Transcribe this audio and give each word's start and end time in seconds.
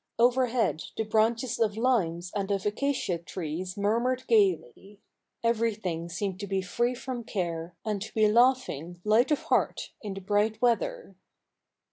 Overhead 0.17 0.81
the 0.97 1.03
branches 1.03 1.59
of 1.59 1.77
limes 1.77 2.31
and 2.35 2.49
of 2.49 2.65
acacia 2.65 3.19
trees 3.19 3.77
murmured 3.77 4.25
gaily. 4.25 4.99
Everything 5.43 6.09
seemed 6.09 6.39
to 6.39 6.47
be 6.47 6.63
free 6.63 6.95
from 6.95 7.23
care, 7.23 7.75
and 7.85 8.01
to 8.01 8.13
be 8.15 8.27
laughing, 8.27 8.99
light 9.03 9.29
of 9.29 9.43
heart, 9.43 9.91
in 10.01 10.15
the 10.15 10.19
bright 10.21 10.59
weather.' 10.59 11.13